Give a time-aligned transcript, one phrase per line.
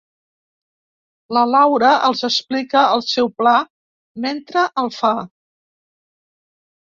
[1.37, 3.53] La Laura els explica el seu pla
[4.25, 5.11] mentre el fa.